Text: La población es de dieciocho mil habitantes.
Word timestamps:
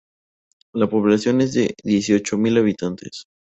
La 0.73 0.89
población 0.89 1.41
es 1.41 1.53
de 1.53 1.75
dieciocho 1.83 2.35
mil 2.35 2.57
habitantes. 2.57 3.25